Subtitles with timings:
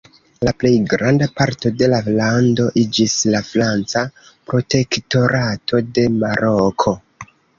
[0.47, 4.03] La plej granda parto de la lando iĝis la Franca
[4.53, 6.99] protektorato de Maroko.